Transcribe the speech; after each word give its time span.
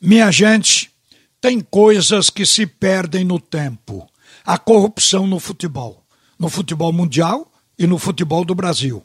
Minha 0.00 0.30
gente, 0.30 0.90
tem 1.42 1.60
coisas 1.60 2.30
que 2.30 2.46
se 2.46 2.66
perdem 2.66 3.22
no 3.22 3.38
tempo. 3.38 4.08
A 4.46 4.56
corrupção 4.56 5.26
no 5.26 5.38
futebol, 5.38 6.02
no 6.38 6.48
futebol 6.48 6.90
mundial 6.90 7.52
e 7.78 7.86
no 7.86 7.98
futebol 7.98 8.42
do 8.42 8.54
Brasil. 8.54 9.04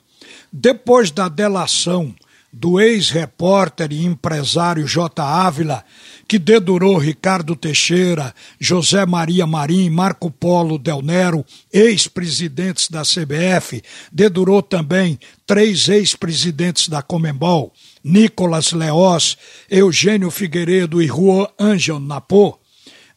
Depois 0.51 1.11
da 1.11 1.27
delação 1.27 2.15
do 2.57 2.79
ex-repórter 2.79 3.91
e 3.91 4.05
empresário 4.05 4.87
J. 4.87 5.21
Ávila, 5.21 5.83
que 6.25 6.39
dedurou 6.39 6.97
Ricardo 6.97 7.53
Teixeira, 7.53 8.33
José 8.57 9.05
Maria 9.05 9.45
Marim, 9.45 9.89
Marco 9.89 10.31
Polo 10.31 10.77
Del 10.77 11.01
Nero, 11.01 11.45
ex-presidentes 11.71 12.87
da 12.89 13.01
CBF, 13.01 13.83
dedurou 14.09 14.61
também 14.61 15.19
três 15.45 15.89
ex-presidentes 15.89 16.87
da 16.87 17.01
Comembol, 17.01 17.73
Nicolas 18.01 18.71
Leós, 18.71 19.37
Eugênio 19.69 20.31
Figueiredo 20.31 21.01
e 21.01 21.07
Juan 21.07 21.47
Ângel 21.59 21.99
Napô. 21.99 22.57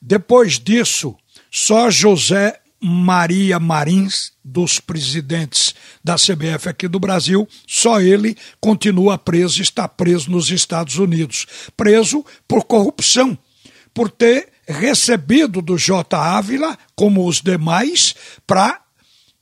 Depois 0.03 0.59
disso, 0.59 1.15
só 1.49 1.89
José 1.91 2.59
Maria 2.81 3.59
Marins, 3.59 4.33
dos 4.45 4.79
presidentes 4.79 5.75
da 6.03 6.15
CBF 6.15 6.69
aqui 6.69 6.87
do 6.87 7.01
Brasil, 7.01 7.47
só 7.67 8.01
ele 8.01 8.37
continua 8.61 9.19
preso, 9.19 9.61
está 9.61 9.89
preso 9.89 10.31
nos 10.31 10.51
Estados 10.51 10.97
Unidos. 10.97 11.47
Preso 11.77 12.25
por 12.47 12.65
corrupção, 12.65 13.37
por 13.93 14.11
ter 14.11 14.49
recebido 14.67 15.61
do 15.61 15.77
J. 15.77 16.17
Ávila, 16.17 16.79
como 16.95 17.27
os 17.27 17.41
demais, 17.41 18.15
para 18.47 18.81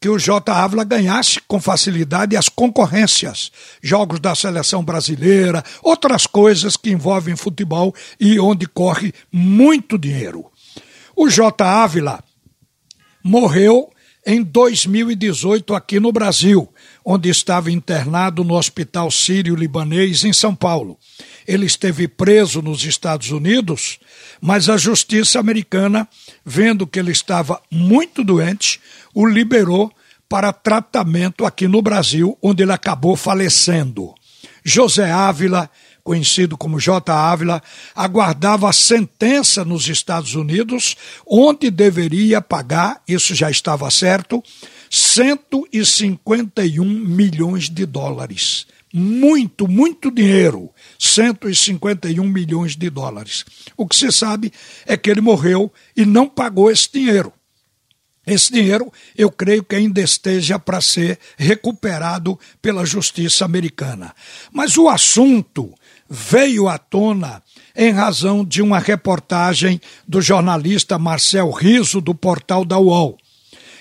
que 0.01 0.09
o 0.09 0.19
J. 0.19 0.53
Ávila 0.53 0.85
ganhasse 0.85 1.41
com 1.49 1.61
facilidade 1.61 2.37
as 2.37 2.49
concorrências, 2.49 3.51
jogos 3.83 4.21
da 4.21 4.35
seleção 4.35 4.85
brasileira, 4.85 5.65
outras 5.83 6.27
coisas 6.27 6.77
que 6.77 6.91
envolvem 6.91 7.35
futebol 7.35 7.95
e 8.21 8.39
onde 8.39 8.67
corre 8.67 9.13
muito 9.33 9.99
dinheiro. 9.99 10.47
O 11.15 11.29
J. 11.29 11.65
Ávila 11.65 12.23
morreu 13.27 13.91
em 14.25 14.43
2018 14.43 15.75
aqui 15.75 15.99
no 15.99 16.13
Brasil, 16.13 16.73
onde 17.05 17.29
estava 17.29 17.71
internado 17.71 18.45
no 18.45 18.55
Hospital 18.55 19.11
Sírio-Libanês 19.11 20.25
em 20.25 20.33
São 20.33 20.55
Paulo. 20.55 20.97
Ele 21.47 21.67
esteve 21.67 22.07
preso 22.09 22.63
nos 22.63 22.85
Estados 22.85 23.31
Unidos, 23.31 23.99
mas 24.41 24.69
a 24.69 24.77
justiça 24.77 25.41
americana, 25.41 26.09
vendo 26.45 26.87
que 26.87 26.99
ele 26.99 27.13
estava 27.13 27.61
muito 27.71 28.23
doente, 28.23 28.81
o 29.13 29.27
liberou 29.27 29.93
para 30.29 30.53
tratamento 30.53 31.45
aqui 31.45 31.67
no 31.69 31.83
Brasil, 31.83 32.39
onde 32.41 32.63
ele 32.63 32.73
acabou 32.73 33.17
falecendo. 33.17 34.15
José 34.65 35.11
Ávila 35.11 35.71
conhecido 36.07 36.57
como 36.57 36.79
J. 36.79 37.13
Ávila, 37.13 37.61
aguardava 37.93 38.71
a 38.71 38.73
sentença 38.73 39.65
nos 39.65 39.89
Estados 39.89 40.37
Unidos, 40.37 40.97
onde 41.27 41.69
deveria 41.69 42.41
pagar, 42.41 43.03
isso 43.09 43.35
já 43.35 43.51
estava 43.51 43.91
certo, 43.91 44.41
151 44.89 46.85
milhões 46.85 47.69
de 47.69 47.85
dólares. 47.85 48.69
Muito, 48.95 49.67
muito 49.67 50.13
dinheiro. 50.13 50.71
151 50.97 52.23
milhões 52.25 52.77
de 52.77 52.89
dólares. 52.89 53.45
O 53.77 53.85
que 53.85 53.97
se 53.97 54.13
sabe 54.13 54.53
é 54.87 54.97
que 54.97 55.11
ele 55.11 55.21
morreu 55.21 55.73
e 55.97 56.07
não 56.07 56.29
pagou 56.29 56.71
esse 56.71 56.89
dinheiro. 56.93 57.33
Esse 58.27 58.53
dinheiro, 58.53 58.93
eu 59.17 59.31
creio 59.31 59.63
que 59.63 59.77
ainda 59.77 60.01
esteja 60.01 60.59
para 60.59 60.81
ser 60.81 61.19
recuperado 61.37 62.39
pela 62.61 62.85
justiça 62.85 63.45
americana. 63.45 64.13
Mas 64.53 64.77
o 64.77 64.89
assunto 64.89 65.73
veio 66.11 66.69
à 66.69 66.77
tona 66.77 67.41
em 67.77 67.93
razão 67.93 68.45
de 68.45 68.63
uma 68.63 68.79
reportagem 68.79 69.81
do 70.09 70.21
jornalista 70.21 70.99
Marcel 70.99 71.51
Riso, 71.51 72.01
do 72.01 72.15
portal 72.15 72.65
da 72.65 72.79
UOL. 72.79 73.17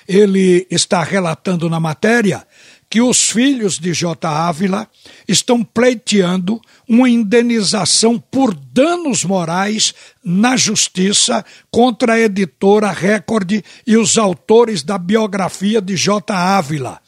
Ele 0.07 0.67
está 0.69 1.01
relatando 1.01 1.67
na 1.67 1.79
matéria 1.79 2.45
que 2.89 3.01
os 3.01 3.29
filhos 3.29 3.79
de 3.79 3.93
J. 3.93 4.27
Ávila 4.27 4.87
estão 5.27 5.63
pleiteando 5.63 6.61
uma 6.87 7.09
indenização 7.09 8.19
por 8.19 8.53
danos 8.53 9.23
morais 9.23 9.93
na 10.23 10.55
justiça 10.55 11.43
contra 11.71 12.13
a 12.13 12.19
editora 12.19 12.91
Record 12.91 13.63
e 13.85 13.97
os 13.97 14.17
autores 14.17 14.83
da 14.83 14.97
biografia 14.97 15.81
de 15.81 15.95
J. 15.95 16.33
Ávila. 16.33 17.01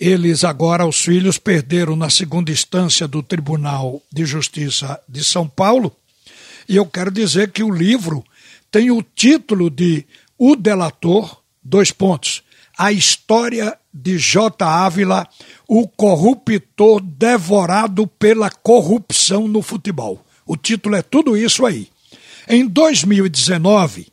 Eles 0.00 0.42
agora, 0.42 0.84
os 0.84 1.00
filhos, 1.00 1.38
perderam 1.38 1.94
na 1.94 2.10
segunda 2.10 2.50
instância 2.50 3.06
do 3.06 3.22
Tribunal 3.22 4.02
de 4.12 4.24
Justiça 4.24 5.00
de 5.08 5.22
São 5.24 5.46
Paulo. 5.46 5.94
E 6.68 6.74
eu 6.74 6.86
quero 6.86 7.10
dizer 7.10 7.52
que 7.52 7.62
o 7.62 7.70
livro 7.70 8.24
tem 8.70 8.90
o 8.90 9.02
título 9.02 9.70
de 9.70 10.04
O 10.36 10.56
Delator, 10.56 11.40
dois 11.62 11.92
pontos. 11.92 12.42
A 12.76 12.90
história 12.90 13.78
de 13.92 14.18
J. 14.18 14.64
Ávila, 14.64 15.28
o 15.68 15.86
corruptor 15.86 17.00
devorado 17.00 18.06
pela 18.06 18.50
corrupção 18.50 19.46
no 19.46 19.62
futebol. 19.62 20.24
O 20.46 20.56
título 20.56 20.96
é 20.96 21.02
tudo 21.02 21.36
isso 21.36 21.66
aí. 21.66 21.88
Em 22.48 22.66
2019, 22.66 24.08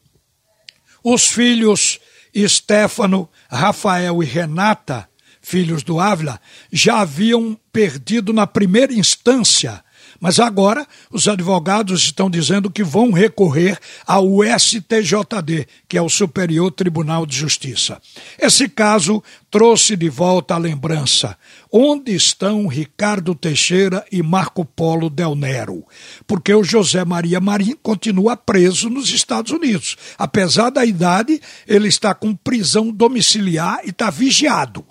os 1.03 1.27
filhos 1.27 1.99
Stefano, 2.47 3.29
Rafael 3.49 4.21
e 4.21 4.25
Renata 4.25 5.09
filhos 5.49 5.81
do 5.81 5.99
Ávila, 5.99 6.39
já 6.71 6.99
haviam 6.99 7.57
perdido 7.71 8.31
na 8.31 8.45
primeira 8.45 8.93
instância. 8.93 9.83
Mas 10.19 10.39
agora 10.39 10.85
os 11.11 11.27
advogados 11.27 12.03
estão 12.03 12.29
dizendo 12.29 12.69
que 12.69 12.83
vão 12.83 13.11
recorrer 13.11 13.79
ao 14.05 14.43
STJD, 14.43 15.67
que 15.87 15.97
é 15.97 16.01
o 16.01 16.09
Superior 16.09 16.71
Tribunal 16.71 17.25
de 17.25 17.35
Justiça. 17.35 18.01
Esse 18.37 18.67
caso 18.67 19.23
trouxe 19.49 19.95
de 19.95 20.09
volta 20.09 20.55
a 20.55 20.57
lembrança. 20.57 21.37
Onde 21.71 22.13
estão 22.13 22.67
Ricardo 22.67 23.33
Teixeira 23.33 24.05
e 24.11 24.21
Marco 24.21 24.65
Polo 24.65 25.09
Del 25.09 25.35
Nero? 25.35 25.85
Porque 26.27 26.53
o 26.53 26.63
José 26.63 27.05
Maria 27.05 27.39
Marim 27.39 27.75
continua 27.81 28.35
preso 28.35 28.89
nos 28.89 29.09
Estados 29.09 29.51
Unidos. 29.51 29.95
Apesar 30.17 30.69
da 30.69 30.85
idade, 30.85 31.41
ele 31.67 31.87
está 31.87 32.13
com 32.13 32.35
prisão 32.35 32.91
domiciliar 32.91 33.79
e 33.85 33.89
está 33.89 34.09
vigiado. 34.09 34.83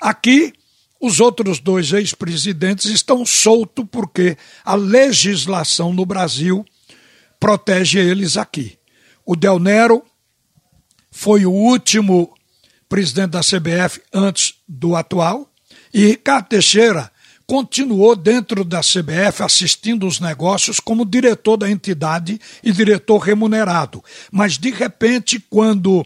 Aqui, 0.00 0.52
os 1.04 1.20
outros 1.20 1.60
dois 1.60 1.92
ex-presidentes 1.92 2.86
estão 2.86 3.26
soltos 3.26 3.84
porque 3.90 4.38
a 4.64 4.74
legislação 4.74 5.92
no 5.92 6.06
Brasil 6.06 6.64
protege 7.38 7.98
eles 7.98 8.38
aqui. 8.38 8.78
O 9.26 9.36
Del 9.36 9.58
Nero 9.58 10.02
foi 11.10 11.44
o 11.44 11.52
último 11.52 12.32
presidente 12.88 13.32
da 13.32 13.40
CBF 13.40 14.00
antes 14.14 14.54
do 14.66 14.96
atual, 14.96 15.52
e 15.92 16.06
Ricardo 16.06 16.48
Teixeira 16.48 17.12
continuou 17.46 18.16
dentro 18.16 18.64
da 18.64 18.80
CBF 18.80 19.42
assistindo 19.42 20.06
os 20.06 20.20
negócios 20.20 20.80
como 20.80 21.04
diretor 21.04 21.58
da 21.58 21.70
entidade 21.70 22.40
e 22.62 22.72
diretor 22.72 23.18
remunerado. 23.18 24.02
Mas, 24.32 24.56
de 24.56 24.70
repente, 24.70 25.38
quando 25.50 26.02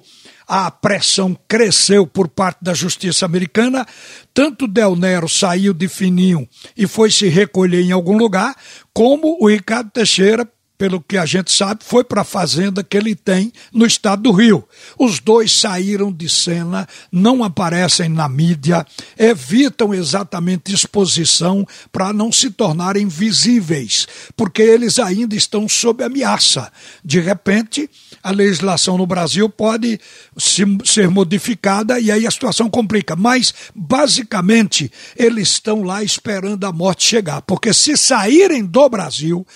a 0.48 0.70
pressão 0.70 1.36
cresceu 1.46 2.06
por 2.06 2.26
parte 2.26 2.60
da 2.62 2.72
justiça 2.72 3.26
americana, 3.26 3.86
tanto 4.32 4.66
Del 4.66 4.96
Nero 4.96 5.28
saiu 5.28 5.74
de 5.74 5.86
fininho 5.88 6.48
e 6.74 6.86
foi 6.86 7.10
se 7.10 7.28
recolher 7.28 7.82
em 7.82 7.92
algum 7.92 8.16
lugar, 8.16 8.56
como 8.94 9.36
o 9.38 9.48
Ricardo 9.48 9.90
Teixeira 9.90 10.50
pelo 10.78 11.00
que 11.00 11.18
a 11.18 11.26
gente 11.26 11.52
sabe, 11.52 11.82
foi 11.84 12.04
para 12.04 12.20
a 12.20 12.24
fazenda 12.24 12.84
que 12.84 12.96
ele 12.96 13.16
tem 13.16 13.52
no 13.72 13.84
estado 13.84 14.22
do 14.22 14.32
Rio. 14.32 14.66
Os 14.96 15.18
dois 15.18 15.52
saíram 15.52 16.12
de 16.12 16.28
cena, 16.28 16.88
não 17.10 17.42
aparecem 17.42 18.08
na 18.08 18.28
mídia, 18.28 18.86
evitam 19.18 19.92
exatamente 19.92 20.72
exposição 20.72 21.66
para 21.90 22.12
não 22.12 22.30
se 22.30 22.50
tornarem 22.50 23.08
visíveis, 23.08 24.06
porque 24.36 24.62
eles 24.62 25.00
ainda 25.00 25.34
estão 25.34 25.68
sob 25.68 26.04
ameaça. 26.04 26.70
De 27.04 27.18
repente, 27.18 27.90
a 28.22 28.30
legislação 28.30 28.96
no 28.96 29.06
Brasil 29.06 29.48
pode 29.48 29.98
se, 30.36 30.62
ser 30.84 31.08
modificada 31.10 31.98
e 31.98 32.12
aí 32.12 32.24
a 32.24 32.30
situação 32.30 32.70
complica. 32.70 33.16
Mas, 33.16 33.52
basicamente, 33.74 34.92
eles 35.16 35.48
estão 35.48 35.82
lá 35.82 36.04
esperando 36.04 36.64
a 36.64 36.72
morte 36.72 37.04
chegar, 37.04 37.42
porque 37.42 37.74
se 37.74 37.96
saírem 37.96 38.64
do 38.64 38.88
Brasil, 38.88 39.46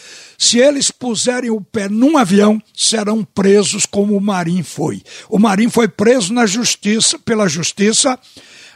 se 0.42 0.58
eles 0.58 0.90
puserem 0.90 1.50
o 1.50 1.60
pé 1.60 1.88
num 1.88 2.18
avião, 2.18 2.60
serão 2.74 3.22
presos 3.22 3.86
como 3.86 4.16
o 4.16 4.20
Marim 4.20 4.64
foi. 4.64 5.00
O 5.28 5.38
Marim 5.38 5.70
foi 5.70 5.86
preso 5.86 6.34
na 6.34 6.46
justiça, 6.46 7.16
pela 7.16 7.48
justiça, 7.48 8.18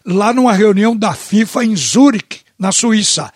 lá 0.04 0.32
numa 0.32 0.52
reunião 0.52 0.96
da 0.96 1.12
FIFA 1.12 1.64
em 1.64 1.74
Zurique, 1.74 2.42
na 2.56 2.70
Suíça. 2.70 3.32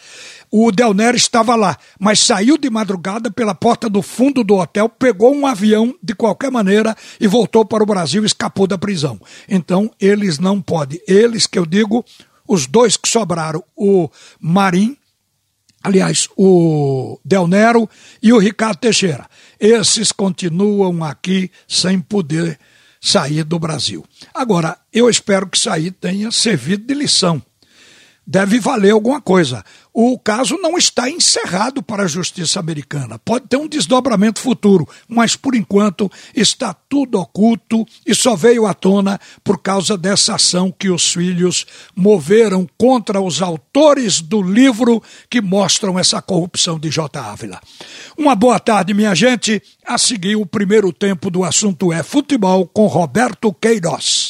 O 0.49 0.71
Del 0.71 0.95
Nero 0.95 1.17
estava 1.17 1.57
lá, 1.57 1.77
mas 1.99 2.21
saiu 2.21 2.57
de 2.57 2.71
madrugada 2.71 3.33
pela 3.33 3.53
porta 3.53 3.91
do 3.91 4.01
fundo 4.01 4.45
do 4.45 4.59
hotel, 4.59 4.89
pegou 4.89 5.35
um 5.35 5.45
avião 5.45 5.93
de 6.01 6.15
qualquer 6.15 6.53
maneira 6.53 6.97
e 7.21 7.27
voltou 7.27 7.65
para 7.65 7.83
o 7.83 7.87
Brasil, 7.87 8.25
escapou 8.25 8.69
da 8.69 8.79
prisão. 8.79 9.21
Então, 9.49 9.91
eles 10.01 10.39
não 10.39 10.63
podem. 10.63 11.01
Eles, 11.05 11.49
que 11.49 11.59
eu 11.59 11.67
digo, 11.67 12.05
os 12.47 12.69
dois 12.69 12.97
que 12.97 13.09
sobraram, 13.09 13.65
o 13.75 14.09
Marim 14.41 14.97
aliás, 15.83 16.29
o 16.37 17.19
Del 17.25 17.47
Nero 17.47 17.89
e 18.23 18.33
o 18.33 18.39
Ricardo 18.39 18.79
Teixeira. 18.79 19.27
Esses 19.59 20.13
continuam 20.13 21.05
aqui 21.05 21.51
sem 21.67 22.01
poder 22.01 22.59
sair 23.01 23.45
do 23.45 23.59
Brasil. 23.59 24.05
Agora, 24.35 24.77
eu 24.93 25.09
espero 25.09 25.47
que 25.49 25.57
isso 25.57 25.71
aí 25.71 25.91
tenha 25.91 26.31
servido 26.31 26.85
de 26.87 26.95
lição 26.95 27.43
deve 28.31 28.61
valer 28.61 28.93
alguma 28.93 29.21
coisa. 29.21 29.65
O 29.93 30.17
caso 30.17 30.57
não 30.59 30.79
está 30.79 31.11
encerrado 31.11 31.83
para 31.83 32.05
a 32.05 32.07
justiça 32.07 32.61
americana. 32.61 33.19
Pode 33.19 33.49
ter 33.49 33.57
um 33.57 33.67
desdobramento 33.67 34.39
futuro, 34.41 34.89
mas 35.09 35.35
por 35.35 35.57
enquanto 35.57 36.09
está 36.33 36.73
tudo 36.73 37.19
oculto 37.19 37.85
e 38.07 38.15
só 38.15 38.37
veio 38.37 38.67
à 38.67 38.73
tona 38.73 39.19
por 39.43 39.59
causa 39.59 39.99
dessa 39.99 40.37
ação 40.37 40.71
que 40.71 40.89
os 40.89 41.13
filhos 41.13 41.67
moveram 41.93 42.69
contra 42.79 43.21
os 43.21 43.43
autores 43.43 44.21
do 44.21 44.41
livro 44.41 45.03
que 45.29 45.41
mostram 45.41 45.99
essa 45.99 46.23
corrupção 46.23 46.79
de 46.79 46.89
J. 46.89 47.19
Ávila. 47.19 47.61
Uma 48.17 48.37
boa 48.37 48.61
tarde, 48.61 48.95
minha 48.95 49.13
gente. 49.13 49.61
A 49.85 49.99
seguir, 49.99 50.37
o 50.37 50.47
primeiro 50.47 50.93
tempo 50.93 51.33
do 51.33 51.43
assunto 51.43 51.93
é 51.93 52.05
futebol 52.05 52.65
com 52.65 52.87
Roberto 52.87 53.53
Queiroz. 53.53 54.30